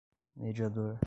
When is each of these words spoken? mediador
mediador 0.35 0.97